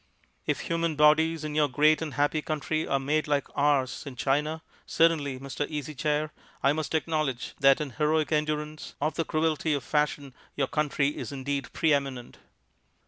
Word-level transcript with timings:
If 0.47 0.61
human 0.61 0.95
bodies 0.95 1.43
in 1.43 1.53
your 1.53 1.67
great 1.67 2.01
and 2.01 2.15
happy 2.15 2.41
country 2.41 2.87
are 2.87 2.97
made 2.97 3.27
like 3.27 3.45
ours 3.53 4.03
in 4.07 4.15
China, 4.15 4.63
certainly, 4.87 5.37
Mr. 5.37 5.67
Easy 5.69 5.93
Chair, 5.93 6.31
I 6.63 6.73
must 6.73 6.95
acknowledge 6.95 7.53
that 7.59 7.79
in 7.79 7.91
heroic 7.91 8.31
endurance 8.31 8.95
of 8.99 9.13
the 9.13 9.25
cruelty 9.25 9.75
of 9.75 9.83
fashion 9.83 10.33
your 10.55 10.65
country 10.69 11.09
is 11.09 11.31
indeed 11.31 11.71
pre 11.71 11.93
eminent." 11.93 12.39